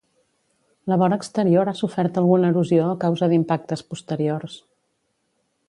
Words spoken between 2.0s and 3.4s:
alguna erosió a causa